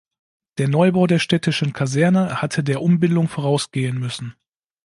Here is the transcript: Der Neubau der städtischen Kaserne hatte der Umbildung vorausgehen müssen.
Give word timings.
Der 0.57 0.67
Neubau 0.67 1.05
der 1.05 1.19
städtischen 1.19 1.73
Kaserne 1.73 2.41
hatte 2.41 2.63
der 2.63 2.81
Umbildung 2.81 3.27
vorausgehen 3.27 3.99
müssen. 3.99 4.33